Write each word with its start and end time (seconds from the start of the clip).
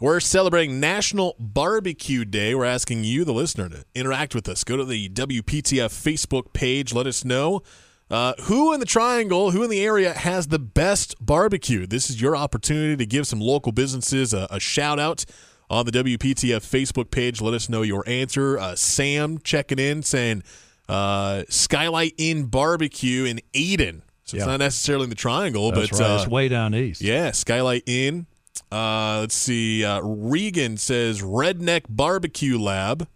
We're 0.00 0.20
celebrating 0.20 0.80
National 0.80 1.36
Barbecue 1.38 2.24
Day. 2.24 2.54
We're 2.54 2.64
asking 2.64 3.04
you, 3.04 3.24
the 3.24 3.32
listener, 3.32 3.68
to 3.68 3.84
interact 3.94 4.34
with 4.34 4.48
us. 4.48 4.64
Go 4.64 4.76
to 4.76 4.84
the 4.84 5.08
WPTF 5.08 5.90
Facebook 5.92 6.52
page. 6.52 6.92
Let 6.92 7.06
us 7.06 7.24
know 7.24 7.62
uh, 8.10 8.34
who 8.42 8.74
in 8.74 8.80
the 8.80 8.86
triangle, 8.86 9.52
who 9.52 9.62
in 9.62 9.70
the 9.70 9.82
area 9.84 10.12
has 10.12 10.48
the 10.48 10.58
best 10.58 11.14
barbecue. 11.24 11.86
This 11.86 12.10
is 12.10 12.20
your 12.20 12.36
opportunity 12.36 12.96
to 12.96 13.06
give 13.06 13.26
some 13.28 13.40
local 13.40 13.70
businesses 13.70 14.34
a, 14.34 14.48
a 14.50 14.58
shout 14.58 14.98
out 14.98 15.24
on 15.70 15.86
the 15.86 15.92
WPTF 15.92 16.60
Facebook 16.68 17.10
page. 17.12 17.40
Let 17.40 17.54
us 17.54 17.68
know 17.68 17.82
your 17.82 18.02
answer. 18.06 18.58
Uh, 18.58 18.74
Sam 18.74 19.38
checking 19.38 19.78
in 19.78 20.02
saying 20.02 20.42
uh, 20.88 21.44
Skylight 21.48 22.14
Inn 22.18 22.46
Barbecue 22.46 23.24
in 23.24 23.40
Ayden. 23.54 24.02
So 24.24 24.38
it's 24.38 24.46
not 24.46 24.58
necessarily 24.58 25.04
in 25.04 25.10
the 25.10 25.16
triangle, 25.16 25.70
That's 25.70 25.90
but 25.90 26.00
right. 26.00 26.10
uh, 26.10 26.16
it's 26.16 26.26
way 26.26 26.48
down 26.48 26.74
east. 26.74 27.00
yeah, 27.00 27.30
Skylight 27.30 27.84
Inn. 27.86 28.26
Uh, 28.72 29.18
let's 29.20 29.34
see. 29.34 29.84
Uh, 29.84 30.00
Regan 30.02 30.76
says 30.76 31.22
Redneck 31.22 31.82
Barbecue 31.88 32.58
Lab. 32.58 33.08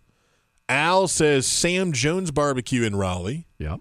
Al 0.69 1.09
says 1.09 1.47
Sam 1.47 1.93
Jones 1.93 2.31
Barbecue 2.31 2.83
in 2.83 2.95
Raleigh. 2.97 3.47
Yep. 3.59 3.81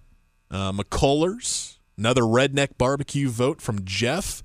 Uh, 0.50 0.72
McCullers, 0.72 1.78
another 1.98 2.22
Redneck 2.22 2.78
Barbecue 2.78 3.28
vote 3.30 3.62
from 3.62 3.84
Jeff. 3.84 4.44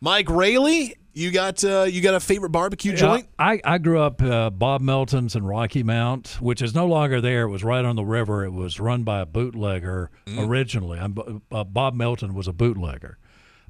Mike 0.00 0.30
Raley, 0.30 0.96
you 1.12 1.30
got 1.30 1.62
uh, 1.62 1.82
you 1.82 2.00
got 2.00 2.14
a 2.14 2.20
favorite 2.20 2.50
barbecue 2.50 2.94
joint? 2.96 3.28
I, 3.38 3.60
I 3.64 3.78
grew 3.78 4.00
up 4.00 4.22
uh, 4.22 4.48
Bob 4.50 4.80
Melton's 4.80 5.36
in 5.36 5.44
Rocky 5.44 5.82
Mount, 5.82 6.38
which 6.40 6.62
is 6.62 6.74
no 6.74 6.86
longer 6.86 7.20
there. 7.20 7.42
It 7.42 7.48
was 7.50 7.62
right 7.62 7.84
on 7.84 7.96
the 7.96 8.04
river. 8.04 8.44
It 8.44 8.52
was 8.52 8.80
run 8.80 9.02
by 9.04 9.20
a 9.20 9.26
bootlegger 9.26 10.10
Mm. 10.26 10.48
originally. 10.48 10.98
I'm, 10.98 11.42
uh, 11.52 11.64
Bob 11.64 11.94
Melton 11.94 12.32
was 12.34 12.48
a 12.48 12.52
bootlegger, 12.54 13.18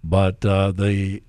but 0.05 0.45
uh, 0.45 0.71
the 0.73 1.23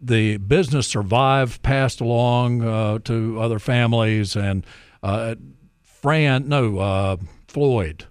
the 0.00 0.36
business 0.36 0.86
survived, 0.86 1.62
passed 1.62 2.00
along 2.00 2.62
uh, 2.62 2.98
to 3.00 3.40
other 3.40 3.58
families, 3.58 4.36
and 4.36 4.64
uh, 5.02 5.36
Fran, 5.82 6.48
no, 6.48 6.78
uh, 6.78 7.16
Floyd 7.48 8.06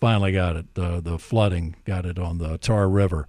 finally 0.00 0.32
got 0.32 0.56
it. 0.56 0.66
Uh, 0.76 1.00
the 1.00 1.18
flooding 1.18 1.76
got 1.84 2.04
it 2.04 2.18
on 2.18 2.38
the 2.38 2.58
Tar 2.58 2.88
River, 2.88 3.26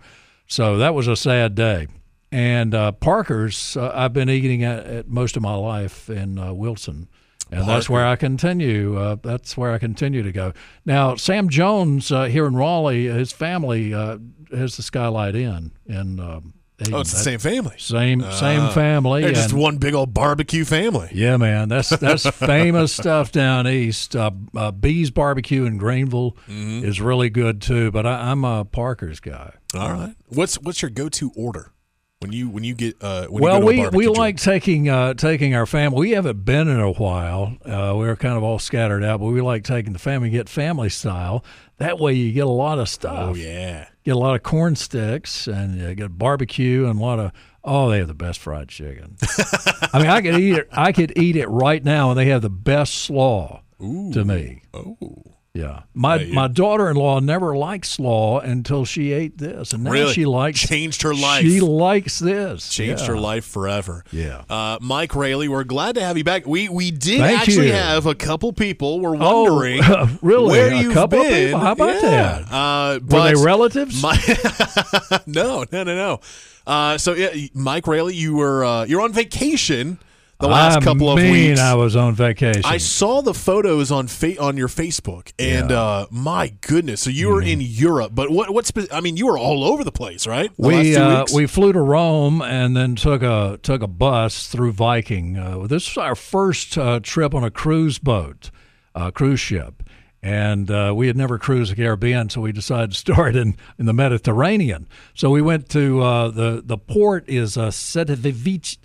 so 0.47 0.77
that 0.77 0.93
was 0.93 1.07
a 1.07 1.15
sad 1.15 1.55
day. 1.55 1.87
And 2.31 2.73
uh, 2.73 2.91
Parker's, 2.91 3.77
uh, 3.77 3.91
I've 3.93 4.11
been 4.11 4.29
eating 4.29 4.63
at, 4.63 4.85
at 4.85 5.07
most 5.07 5.37
of 5.37 5.43
my 5.43 5.55
life 5.55 6.09
in 6.09 6.37
uh, 6.37 6.53
Wilson, 6.53 7.07
and 7.51 7.67
that's 7.67 7.89
where 7.89 8.05
I 8.05 8.15
continue. 8.15 8.97
Uh, 8.97 9.15
that's 9.21 9.55
where 9.55 9.71
I 9.71 9.77
continue 9.77 10.23
to 10.23 10.31
go. 10.31 10.51
Now, 10.85 11.15
Sam 11.15 11.47
Jones 11.47 12.11
uh, 12.11 12.25
here 12.25 12.47
in 12.47 12.55
Raleigh, 12.55 13.05
his 13.05 13.31
family 13.31 13.93
uh, 13.93 14.17
has 14.51 14.75
the 14.75 14.83
Skylight 14.83 15.35
Inn 15.35 15.71
in. 15.85 16.19
Um, 16.19 16.53
Oh, 16.91 16.99
it's 16.99 17.11
the 17.11 17.19
same 17.19 17.39
family. 17.39 17.75
same 17.77 18.21
same 18.33 18.69
family. 18.71 19.21
They're 19.21 19.31
just 19.31 19.53
one 19.53 19.77
big 19.77 19.93
old 19.93 20.13
barbecue 20.13 20.65
family. 20.65 21.09
yeah, 21.13 21.37
man, 21.37 21.69
that's 21.69 21.89
that's 21.99 22.27
famous 22.29 22.91
stuff 22.91 23.31
down 23.31 23.65
east. 23.67 24.15
Uh, 24.15 24.31
uh, 24.55 24.71
B's 24.71 25.09
Barbecue 25.09 25.63
in 25.65 25.77
Greenville 25.77 26.35
Mm-hmm. 26.49 26.83
is 26.85 26.99
really 26.99 27.29
good 27.29 27.61
too. 27.61 27.91
But 27.91 28.05
I, 28.05 28.31
I'm 28.31 28.43
a 28.43 28.65
Parker's 28.65 29.19
guy. 29.21 29.53
All 29.73 29.91
right. 29.91 30.15
What's 30.27 30.55
what's 30.59 30.81
your 30.81 30.91
go 30.91 31.07
to 31.09 31.31
order 31.35 31.71
when 32.19 32.31
you 32.31 32.49
when 32.49 32.63
you 32.63 32.73
get 32.73 32.95
uh 33.01 33.27
when 33.27 33.43
well, 33.43 33.55
you 33.71 33.83
go 33.83 33.89
to 33.89 33.97
we 33.97 34.07
we 34.07 34.15
like 34.15 34.37
taking 34.37 34.89
uh, 34.89 35.13
taking 35.13 35.53
our 35.53 35.65
family. 35.65 35.99
We 35.99 36.11
haven't 36.11 36.45
been 36.45 36.67
in 36.67 36.79
a 36.79 36.91
while. 36.91 37.57
Uh, 37.63 37.95
we 37.97 38.07
are 38.07 38.15
kind 38.15 38.37
of 38.37 38.43
all 38.43 38.59
scattered 38.59 39.03
out, 39.03 39.19
but 39.19 39.27
we 39.27 39.41
like 39.41 39.63
taking 39.63 39.93
the 39.93 39.99
family, 39.99 40.29
get 40.29 40.49
family 40.49 40.89
style. 40.89 41.43
That 41.77 41.99
way, 41.99 42.13
you 42.13 42.31
get 42.31 42.45
a 42.45 42.49
lot 42.49 42.79
of 42.79 42.89
stuff. 42.89 43.31
Oh 43.31 43.35
yeah. 43.35 43.87
Get 44.03 44.15
a 44.15 44.19
lot 44.19 44.35
of 44.35 44.43
corn 44.43 44.75
sticks 44.75 45.47
and 45.47 45.79
you 45.79 45.95
get 45.95 46.17
barbecue 46.17 46.85
and 46.87 46.99
a 46.99 47.03
lot 47.03 47.19
of. 47.19 47.31
Oh, 47.63 47.89
they 47.89 47.97
have 47.97 48.07
the 48.07 48.13
best 48.13 48.39
fried 48.39 48.69
chicken. 48.69 49.17
I 49.93 49.99
mean, 49.99 50.07
I 50.07 50.21
could 50.21 50.35
eat 50.35 50.55
it. 50.55 50.69
I 50.71 50.91
could 50.91 51.17
eat 51.17 51.35
it 51.35 51.47
right 51.47 51.83
now, 51.83 52.11
and 52.11 52.19
they 52.19 52.25
have 52.25 52.43
the 52.43 52.49
best 52.49 52.93
slaw 52.93 53.63
to 53.79 54.23
me. 54.23 54.61
Oh. 54.71 55.34
Yeah, 55.55 55.83
my 55.93 56.17
you- 56.19 56.33
my 56.33 56.49
daughter-in-law 56.49 57.21
never 57.21 57.55
liked 57.55 57.85
slaw 57.85 58.39
until 58.41 58.83
she 58.83 59.13
ate 59.13 59.37
this, 59.37 59.71
and 59.71 59.85
now 59.85 59.91
Really? 59.91 60.11
she 60.13 60.25
likes 60.25 60.59
Changed 60.59 61.01
her 61.03 61.13
life. 61.15 61.43
She 61.45 61.61
likes 61.61 62.19
this. 62.19 62.67
Changed 62.67 63.03
yeah. 63.03 63.07
her 63.07 63.17
life 63.17 63.45
forever. 63.45 64.03
Yeah. 64.11 64.41
Uh, 64.49 64.77
Mike 64.81 65.15
Raley, 65.15 65.47
we're 65.47 65.63
glad 65.63 65.95
to 65.95 66.01
have 66.01 66.17
you 66.17 66.25
back. 66.25 66.45
We 66.45 66.67
we 66.67 66.91
did 66.91 67.19
Thank 67.19 67.39
actually 67.39 67.67
you. 67.67 67.73
have 67.73 68.05
a 68.05 68.13
couple 68.15 68.51
people 68.51 68.99
were 68.99 69.15
Oh, 69.17 69.43
wondering 69.45 69.81
really? 70.21 70.49
where 70.49 70.73
A 70.73 70.81
you've 70.81 70.93
couple 70.93 71.21
of 71.21 71.27
been. 71.29 71.45
people? 71.47 71.59
How 71.61 71.71
about 71.71 72.03
yeah. 72.03 72.39
that? 72.49 72.51
Uh, 72.53 72.99
Were 73.07 73.23
they 73.23 73.35
relatives? 73.41 74.01
My, 74.03 74.17
no, 75.25 75.63
no, 75.71 75.83
no, 75.83 75.95
no. 75.95 76.19
Uh, 76.67 76.97
so 76.97 77.13
yeah, 77.13 77.29
Mike 77.53 77.87
Raley, 77.87 78.15
you 78.15 78.35
were 78.35 78.65
uh, 78.65 78.83
you're 78.85 79.01
on 79.01 79.13
vacation 79.13 79.99
the 80.39 80.47
last 80.47 80.77
I 80.77 80.81
couple 80.81 81.09
of 81.09 81.17
mean 81.17 81.31
weeks. 81.31 81.59
I 81.61 81.75
was 81.75 81.95
on 81.95 82.13
vacation. 82.13 82.63
I 82.65 82.77
saw 82.77 83.21
the 83.21 83.33
photos 83.33 83.91
on 83.91 84.07
fa- 84.07 84.39
on 84.41 84.57
your 84.57 84.67
Facebook, 84.67 85.31
and 85.39 85.69
Yeah. 85.69 85.79
uh, 85.81 86.05
my 86.11 86.53
goodness, 86.61 87.01
so 87.01 87.09
you 87.09 87.29
were 87.29 87.41
in 87.41 87.61
Europe, 87.61 88.11
but 88.13 88.29
what 88.31 88.53
what's 88.53 88.71
I 88.91 88.99
mean, 89.01 89.15
you 89.17 89.27
were 89.27 89.37
all 89.37 89.63
over 89.63 89.83
the 89.83 89.91
place, 89.93 90.27
right? 90.27 90.51
The 90.57 90.67
last 90.67 90.83
we 90.83 90.95
uh, 90.95 91.25
we 91.33 91.47
flew 91.47 91.71
to 91.73 91.79
Rome 91.81 92.41
and 92.41 92.75
then 92.75 92.95
took 92.95 93.21
a 93.23 93.59
took 93.63 93.81
a 93.81 93.87
bus 93.87 94.47
through 94.47 94.73
Viking. 94.73 95.37
Uh, 95.37 95.67
this 95.67 95.95
was 95.95 95.97
our 96.03 96.15
first 96.15 96.77
uh, 96.77 96.99
trip 97.01 97.33
on 97.33 97.43
a 97.43 97.51
cruise 97.51 97.97
boat, 97.99 98.51
uh, 98.93 99.11
cruise 99.11 99.39
ship, 99.39 99.83
and 100.21 100.69
uh, 100.69 100.91
we 100.95 101.07
had 101.07 101.15
never 101.15 101.37
cruised 101.37 101.71
the 101.71 101.75
Caribbean, 101.75 102.29
so 102.29 102.41
we 102.41 102.51
decided 102.51 102.91
to 102.91 102.97
start 103.05 103.35
in, 103.37 103.55
in 103.79 103.85
the 103.85 103.93
Mediterranean. 103.93 104.87
So 105.13 105.29
we 105.29 105.41
went 105.41 105.69
to 105.69 106.01
uh, 106.01 106.27
the 106.29 106.61
the 106.65 106.77
port 106.77 107.23
is 107.29 107.57
uh, 107.57 107.69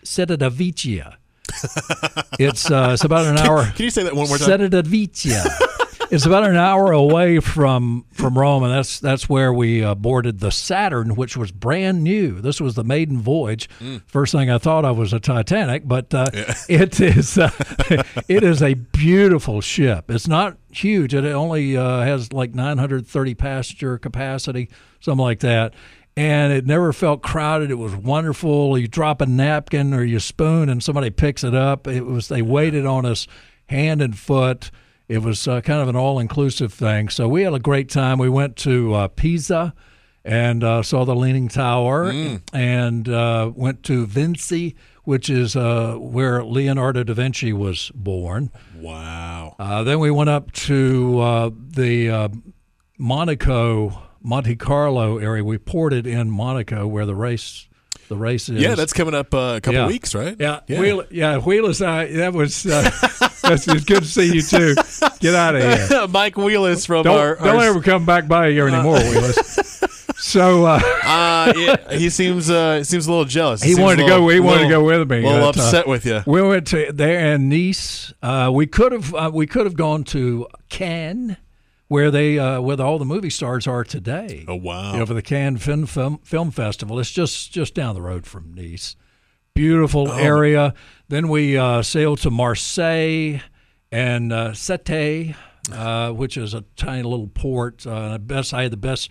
Cetavecchia. 0.05 1.15
It's 2.38 2.71
uh, 2.71 2.91
it's 2.94 3.05
about 3.05 3.27
an 3.27 3.38
hour. 3.38 3.65
Can 3.75 3.84
you 3.84 3.91
say 3.91 4.03
that 4.05 4.15
one 4.15 4.28
more 4.28 4.38
time? 4.38 4.47
It's 6.11 6.27
about 6.27 6.43
an 6.43 6.56
hour 6.56 6.91
away 6.91 7.38
from 7.38 8.05
from 8.12 8.37
Rome, 8.37 8.65
and 8.65 8.72
that's 8.72 8.99
that's 8.99 9.28
where 9.28 9.53
we 9.53 9.84
uh, 9.84 9.94
boarded 9.94 10.41
the 10.41 10.50
Saturn, 10.50 11.15
which 11.15 11.37
was 11.37 11.53
brand 11.53 12.03
new. 12.03 12.41
This 12.41 12.61
was 12.61 12.75
the 12.75 12.83
maiden 12.83 13.21
voyage. 13.21 13.69
Mm. 13.78 14.03
First 14.09 14.33
thing 14.33 14.50
I 14.50 14.59
thought 14.59 14.84
of 14.84 14.99
was 14.99 15.12
a 15.12 15.21
Titanic, 15.21 15.87
but 15.87 16.12
uh, 16.12 16.27
it 16.69 17.00
is 17.00 17.38
uh, 17.38 17.53
it 18.28 18.43
is 18.43 18.61
a 18.61 18.75
beautiful 18.75 19.61
ship. 19.61 20.11
It's 20.11 20.27
not 20.27 20.56
huge. 20.72 21.15
It 21.15 21.25
only 21.25 21.77
uh, 21.77 22.00
has 22.00 22.32
like 22.32 22.56
930 22.56 23.34
passenger 23.34 23.97
capacity, 23.97 24.69
something 24.99 25.22
like 25.22 25.41
that. 25.41 25.75
And 26.20 26.53
it 26.53 26.66
never 26.66 26.92
felt 26.92 27.22
crowded. 27.22 27.70
It 27.70 27.76
was 27.76 27.94
wonderful. 27.97 28.76
You 28.76 28.88
drop 28.88 29.22
a 29.22 29.26
napkin 29.26 29.94
or 29.94 30.04
you 30.04 30.20
spoon, 30.20 30.69
and 30.69 30.82
somebody 30.82 31.08
picks 31.08 31.42
it 31.44 31.54
up. 31.54 31.86
It 31.86 32.04
was 32.04 32.28
they 32.28 32.42
waited 32.42 32.84
on 32.84 33.06
us 33.06 33.26
hand 33.66 34.03
and 34.03 34.19
foot. 34.19 34.70
It 35.08 35.22
was 35.22 35.48
uh, 35.48 35.60
kind 35.62 35.81
of 35.81 35.88
an 35.88 35.97
all-inclusive 35.97 36.72
thing. 36.75 37.08
So 37.08 37.26
we 37.26 37.42
had 37.42 37.54
a 37.54 37.58
great 37.58 37.88
time. 37.88 38.19
We 38.19 38.28
went 38.28 38.56
to 38.58 38.92
uh, 38.94 39.08
Pisa 39.08 39.72
and 40.22 40.62
uh, 40.62 40.82
saw 40.82 41.06
the 41.06 41.16
Leaning 41.16 41.48
Tower, 41.48 42.12
and 42.52 43.08
uh, 43.08 43.50
went 43.54 43.82
to 43.84 44.04
Vinci, 44.06 44.76
which 45.04 45.31
is 45.31 45.56
uh, 45.56 45.94
where 45.98 46.44
Leonardo 46.44 47.02
da 47.02 47.14
Vinci 47.14 47.54
was 47.54 47.91
born. 47.94 48.50
wow. 48.76 49.56
Uh, 49.58 49.82
then 49.84 49.98
we 49.98 50.10
went 50.10 50.28
up 50.28 50.52
to 50.52 51.19
uh, 51.20 51.50
the 51.54 52.10
uh, 52.10 52.28
Monaco, 52.98 54.02
Monte 54.22 54.56
Carlo 54.56 55.19
area. 55.19 55.42
We 55.44 55.58
ported 55.58 56.06
in 56.06 56.31
Monaco, 56.31 56.86
where 56.86 57.06
the 57.06 57.14
race 57.14 57.66
the 58.08 58.16
race 58.16 58.48
is. 58.48 58.60
Yeah, 58.60 58.75
that's 58.75 58.92
coming 58.92 59.14
up 59.14 59.32
uh, 59.32 59.54
a 59.56 59.60
couple 59.60 59.81
Yeah. 59.81 59.86
weeks, 59.86 60.14
right? 60.16 60.34
Yeah, 60.38 60.60
Yeah. 60.66 60.81
Wheel, 60.81 61.04
yeah, 61.10 61.38
Wheelis. 61.38 61.81
Uh, 61.81 62.12
that 62.19 62.32
was 62.32 62.66
uh, 62.66 62.82
that's 63.42 63.69
it's 63.69 63.84
good 63.84 64.03
to 64.03 64.08
see 64.08 64.34
you 64.34 64.42
too. 64.42 64.75
Get 65.20 65.34
out 65.34 65.54
of 65.54 65.62
here. 65.62 66.08
Mike 66.08 66.34
Wheelis 66.34 66.86
from 66.86 67.04
Don't, 67.04 67.16
our, 67.19 67.36
don't 67.36 67.56
our 67.56 67.62
ever 67.62 67.81
come 67.81 68.04
back 68.06 68.26
by 68.26 68.50
here 68.50 68.66
anymore, 68.69 68.97
Wheelis. 68.98 70.16
So 70.19 70.66
uh, 70.66 70.81
uh, 71.04 71.52
yeah, 71.56 71.97
he 71.97 72.10
seems 72.10 72.50
uh, 72.50 72.82
seems 72.84 73.06
a 73.06 73.10
little 73.10 73.25
jealous. 73.25 73.62
he 73.62 73.70
seems 73.70 73.81
wanted 73.81 74.02
to 74.02 74.08
go. 74.08 74.14
little- 74.25 74.28
He 74.31 74.41
wanted 74.41 74.64
to 74.64 74.69
go 74.69 74.84
with 74.84 75.08
me. 75.10 75.19
A 75.25 75.28
little 75.31 75.44
uh, 75.47 75.48
upset 75.50 75.87
with 75.87 76.04
you. 76.04 76.22
We 76.26 76.42
went 76.42 76.66
to 76.69 76.91
there 76.92 77.32
in 77.34 77.49
Nice. 77.49 78.12
Uh, 78.22 78.50
we 78.52 78.67
could 78.67 78.93
have 78.93 79.14
uh, 79.14 79.31
we 79.32 79.46
could 79.46 79.64
have 79.67 79.76
gone 79.76 80.05
to 80.05 80.46
Cannes, 80.69 81.37
where 81.90 82.12
they 82.12 82.38
uh, 82.38 82.60
where 82.60 82.81
all 82.81 83.00
the 83.00 83.04
movie 83.04 83.31
stars 83.31 83.66
are 83.66 83.82
today. 83.82 84.44
Oh 84.46 84.54
wow. 84.54 84.92
You 84.92 84.98
know, 85.00 85.06
for 85.06 85.14
the 85.14 85.22
Cannes 85.22 85.58
Film, 85.58 85.87
Film 85.87 86.19
Film 86.22 86.52
Festival. 86.52 87.00
It's 87.00 87.10
just 87.10 87.50
just 87.52 87.75
down 87.75 87.96
the 87.96 88.00
road 88.00 88.26
from 88.26 88.54
Nice. 88.54 88.94
Beautiful 89.54 90.08
Oh. 90.08 90.16
area. 90.16 90.72
Then 91.08 91.28
we 91.28 91.58
uh, 91.58 91.82
sailed 91.82 92.19
to 92.20 92.31
Marseille 92.31 93.40
and 93.90 94.32
uh, 94.32 94.50
Sète, 94.52 95.34
uh, 95.72 96.12
which 96.12 96.37
is 96.37 96.54
a 96.54 96.60
tiny 96.76 97.02
little 97.02 97.26
port. 97.26 97.84
Uh, 97.84 98.19
best 98.19 98.54
I 98.54 98.62
had 98.62 98.70
the 98.70 98.76
best 98.76 99.10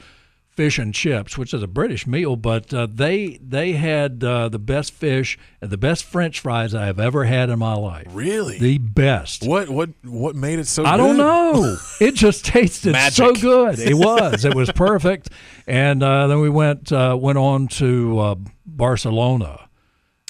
fish 0.60 0.78
and 0.78 0.94
chips, 0.94 1.38
which 1.38 1.54
is 1.54 1.64
a 1.64 1.68
British 1.68 2.06
meal, 2.06 2.36
but 2.36 2.74
uh, 2.74 2.86
they 2.94 3.40
they 3.42 3.72
had 3.72 4.22
uh, 4.26 4.50
the 4.50 4.60
best 4.60 4.92
fish 4.92 5.38
and 5.62 5.72
the 5.72 5.78
best 5.78 6.04
French 6.04 6.42
fries 6.42 6.76
I 6.76 6.86
have 6.86 7.00
ever 7.00 7.24
had 7.24 7.50
in 7.50 7.60
my 7.60 7.76
life. 7.76 8.08
really? 8.10 8.60
The 8.60 8.78
best. 8.78 9.48
what 9.48 9.70
what 9.70 9.92
what 10.04 10.36
made 10.36 10.60
it 10.60 10.68
so? 10.68 10.84
I 10.84 10.98
good? 10.98 10.98
don't 10.98 11.18
know. 11.18 11.78
It 12.02 12.16
just 12.16 12.44
tasted 12.44 12.94
so 13.14 13.34
good. 13.34 13.80
It 13.94 13.94
was. 13.94 14.44
It 14.44 14.54
was 14.54 14.70
perfect. 14.72 15.30
And 15.66 16.04
uh, 16.04 16.28
then 16.28 16.42
we 16.42 16.50
went 16.50 16.92
uh, 16.92 17.18
went 17.18 17.38
on 17.38 17.70
to 17.80 18.20
uh, 18.20 18.36
Barcelona, 18.66 19.70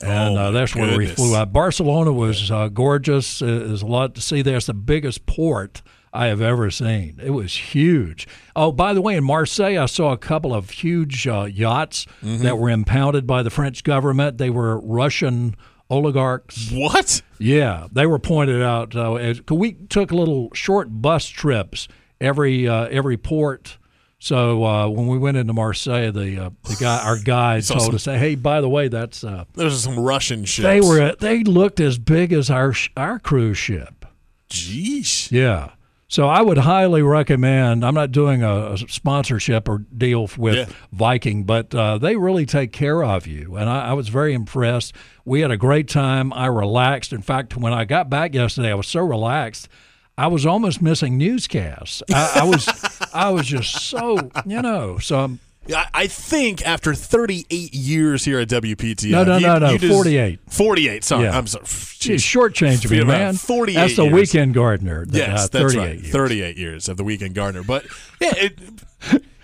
and 0.03 0.37
Oh, 0.37 0.41
uh, 0.41 0.51
that's 0.51 0.75
where 0.75 0.95
we 0.95 1.07
flew 1.07 1.35
out. 1.35 1.51
Barcelona 1.51 2.13
was 2.13 2.51
uh, 2.51 2.67
gorgeous. 2.67 3.39
There's 3.39 3.81
a 3.81 3.87
lot 3.87 4.13
to 4.13 4.21
see 4.21 4.43
there. 4.43 4.57
It's 4.57 4.67
the 4.67 4.75
biggest 4.75 5.25
port 5.25 5.81
I 6.11 6.25
have 6.27 6.41
ever 6.41 6.71
seen. 6.71 7.19
It 7.23 7.29
was 7.31 7.55
huge. 7.55 8.27
Oh, 8.55 8.71
by 8.71 8.93
the 8.93 9.01
way, 9.01 9.15
in 9.15 9.23
Marseille, 9.23 9.77
I 9.81 9.85
saw 9.85 10.11
a 10.11 10.17
couple 10.17 10.53
of 10.53 10.69
huge 10.71 11.27
uh, 11.27 11.43
yachts 11.51 12.05
Mm-hmm. 12.23 12.43
that 12.43 12.57
were 12.57 12.69
impounded 12.69 13.27
by 13.27 13.43
the 13.43 13.49
French 13.49 13.83
government. 13.83 14.37
They 14.39 14.49
were 14.49 14.79
Russian 14.79 15.55
oligarchs. 15.89 16.71
What? 16.71 17.21
Yeah, 17.39 17.87
they 17.91 18.05
were 18.05 18.19
pointed 18.19 18.61
out. 18.61 18.95
Uh, 18.95 19.15
as, 19.15 19.41
we 19.49 19.73
took 19.73 20.11
little 20.11 20.49
short 20.53 20.87
bus 20.89 21.27
trips 21.27 21.87
every 22.19 22.67
uh, 22.67 22.85
every 22.87 23.17
port. 23.17 23.77
So 24.21 24.65
uh, 24.65 24.87
when 24.89 25.07
we 25.07 25.17
went 25.17 25.37
into 25.37 25.53
Marseille, 25.53 26.11
the 26.11 26.37
uh, 26.45 26.49
the 26.63 26.75
guy, 26.79 27.01
our 27.05 27.17
guide, 27.23 27.63
told 27.65 27.81
some- 27.83 27.95
us, 27.95 28.05
"Hey, 28.05 28.35
by 28.35 28.59
the 28.61 28.67
way, 28.69 28.87
that's 28.89 29.23
uh, 29.23 29.45
Those 29.53 29.73
are 29.75 29.77
some 29.93 29.99
Russian 29.99 30.43
ships. 30.45 30.63
they 30.65 30.81
were 30.81 31.15
they 31.15 31.43
looked 31.43 31.79
as 31.79 31.97
big 31.97 32.33
as 32.33 32.49
our 32.49 32.73
our 32.97 33.19
cruise 33.19 33.57
ship." 33.57 34.05
Jeez. 34.49 35.31
Yeah. 35.31 35.69
So 36.11 36.27
I 36.27 36.41
would 36.41 36.57
highly 36.57 37.03
recommend. 37.03 37.85
I'm 37.85 37.93
not 37.93 38.11
doing 38.11 38.41
a, 38.43 38.73
a 38.73 38.77
sponsorship 38.79 39.69
or 39.69 39.77
deal 39.95 40.27
with 40.37 40.55
Yeah. 40.55 40.65
Viking, 40.91 41.43
but 41.43 41.73
uh, 41.73 41.99
they 41.99 42.15
really 42.15 42.47
take 42.47 42.71
care 42.73 43.03
of 43.03 43.27
you, 43.27 43.55
and 43.55 43.69
I, 43.69 43.89
I 43.89 43.93
was 43.93 44.09
very 44.09 44.33
impressed. 44.33 44.93
We 45.23 45.41
had 45.41 45.51
a 45.51 45.57
great 45.57 45.87
time. 45.87 46.33
I 46.33 46.47
relaxed. 46.47 47.13
In 47.13 47.21
fact, 47.21 47.55
when 47.55 47.73
I 47.73 47.85
got 47.85 48.09
back 48.09 48.33
yesterday, 48.33 48.71
I 48.71 48.73
was 48.75 48.87
so 48.87 49.01
relaxed. 49.01 49.69
I 50.17 50.27
was 50.27 50.45
almost 50.47 50.81
missing 50.81 51.17
newscasts. 51.17 52.01
I, 52.11 52.39
I 52.41 52.43
was, 52.43 52.67
I 53.13 53.29
was 53.29 53.45
just 53.47 53.71
so, 53.83 54.31
you 54.45 54.61
know. 54.63 54.97
So 54.97 55.19
I'm, 55.19 55.39
I 55.73 55.85
I 55.93 56.07
think 56.07 56.65
after 56.65 56.93
38 56.93 57.73
years 57.73 58.25
here 58.25 58.39
at 58.39 58.47
WPTF. 58.49 59.09
No, 59.11 59.23
no, 59.23 59.37
you- 59.37 59.47
no, 59.47 59.59
no, 59.59 59.69
you 59.71 59.79
48. 59.89 60.39
48. 60.47 61.03
Sorry. 61.03 61.23
Yeah. 61.25 61.37
I'm 61.37 61.47
sorry. 61.47 61.63
geez, 61.65 62.23
Jeez. 62.23 62.51
shortchanging 62.51 62.91
me, 62.91 63.03
man. 63.03 63.35
48 63.35 63.75
That's 63.75 63.95
the 63.95 64.03
years. 64.03 64.13
weekend 64.13 64.53
gardener. 64.53 65.05
the, 65.05 65.17
Yes, 65.19 65.29
uh, 65.29 65.47
that's 65.51 65.73
38 65.73 65.77
right. 65.79 65.99
years. 65.99 66.11
38 66.11 66.57
years 66.57 66.89
of 66.89 66.97
the 66.97 67.03
weekend 67.03 67.35
gardener. 67.35 67.63
But 67.63 67.85
yeah, 68.19 68.33
it, 68.35 68.59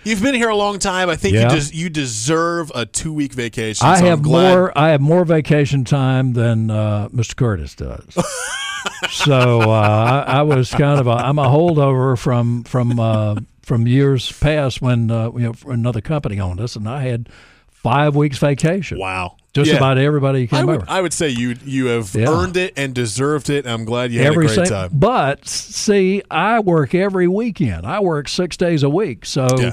you've 0.04 0.22
been 0.22 0.34
here 0.34 0.48
a 0.48 0.56
long 0.56 0.78
time. 0.78 1.08
I 1.08 1.16
think 1.16 1.34
Yeah. 1.34 1.52
you 1.52 1.60
des- 1.60 1.74
you 1.76 1.88
deserve 1.90 2.70
a 2.74 2.86
two 2.86 3.12
week 3.12 3.32
vacation. 3.32 3.86
I 3.86 4.00
so 4.00 4.06
have 4.06 4.24
more. 4.24 4.76
I 4.76 4.90
have 4.90 5.00
more 5.00 5.24
vacation 5.24 5.84
time 5.84 6.32
than 6.32 6.70
uh, 6.70 7.08
Mr. 7.10 7.36
Curtis 7.36 7.74
does. 7.74 8.04
so 9.10 9.60
uh, 9.70 10.24
I, 10.26 10.38
I 10.38 10.42
was 10.42 10.70
kind 10.70 11.00
of 11.00 11.06
a. 11.06 11.10
I'm 11.12 11.38
a 11.38 11.44
holdover 11.48 12.18
from 12.18 12.64
from 12.64 12.98
uh, 12.98 13.36
from 13.66 13.84
years 13.88 14.30
past 14.30 14.80
when 14.80 15.10
uh, 15.10 15.30
you 15.32 15.40
know 15.40 15.54
another 15.66 16.00
company 16.00 16.38
owned 16.38 16.60
us, 16.60 16.76
and 16.76 16.88
I 16.88 17.02
had 17.02 17.28
five 17.68 18.14
weeks 18.14 18.38
vacation. 18.38 18.98
Wow. 18.98 19.36
Just 19.54 19.70
Yeah. 19.70 19.76
about 19.78 19.98
everybody 19.98 20.44
I 20.44 20.46
came 20.46 20.66
would, 20.66 20.76
over. 20.82 20.86
I 20.88 21.00
would 21.00 21.12
say 21.12 21.28
you 21.30 21.56
you 21.64 21.86
have 21.86 22.14
Yeah. 22.14 22.28
earned 22.28 22.56
it 22.56 22.74
and 22.76 22.94
deserved 22.94 23.50
it. 23.50 23.66
I'm 23.66 23.84
glad 23.84 24.12
you 24.12 24.18
had 24.20 24.28
every 24.28 24.46
a 24.46 24.48
great 24.48 24.54
sing- 24.68 24.74
time. 24.76 24.90
But 24.92 25.46
see, 25.48 26.22
I 26.30 26.60
work 26.60 26.94
every 26.94 27.26
weekend. 27.26 27.86
I 27.86 27.98
work 28.00 28.28
six 28.28 28.56
days 28.56 28.82
a 28.84 28.88
week. 28.88 29.26
So 29.26 29.48
Yeah. 29.58 29.72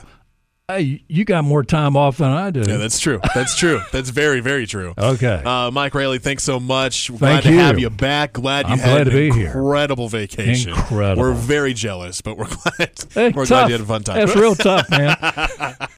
Hey, 0.76 1.04
you 1.08 1.24
got 1.26 1.44
more 1.44 1.64
time 1.64 1.96
off 1.96 2.18
than 2.18 2.30
I 2.32 2.50
do. 2.50 2.62
Yeah, 2.62 2.78
that's 2.78 3.00
true. 3.00 3.20
That's 3.36 3.56
true. 3.56 3.82
That's 3.92 4.10
very, 4.10 4.40
very 4.40 4.66
true. 4.66 4.94
okay. 4.98 5.42
Uh, 5.46 5.70
Mike 5.72 5.94
Raley, 5.94 6.18
thanks 6.20 6.44
so 6.44 6.60
much. 6.60 7.08
Thank 7.08 7.20
Glad 7.20 7.44
Thank 7.44 7.56
to 7.56 7.62
have 7.62 7.80
you 7.80 7.90
back. 7.90 8.34
Glad 8.34 8.68
you 8.68 8.74
I'm 8.74 8.80
had 8.80 9.06
glad 9.06 9.08
an 9.10 9.14
be 9.14 9.32
here. 9.32 9.48
incredible 9.48 10.10
vacation. 10.10 10.72
Incredible. 10.72 11.22
We're 11.22 11.34
very 11.34 11.74
jealous, 11.74 12.22
but 12.22 12.38
we're 12.38 12.46
glad. 12.78 12.92
Hey, 13.14 13.30
we're 13.30 13.46
tough. 13.46 13.48
glad 13.50 13.66
you 13.68 13.72
had 13.74 13.82
a 13.82 13.86
fun 13.86 14.04
time. 14.04 14.18
That's 14.18 14.36
real 14.36 14.56
tough, 14.56 14.90
man. 14.90 15.16